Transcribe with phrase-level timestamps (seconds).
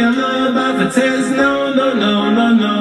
[0.00, 1.30] your lullaby for tears.
[1.30, 2.79] No, no, no, no, no.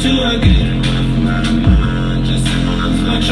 [0.00, 2.24] To I get off my mind.
[2.24, 3.22] Just sounds like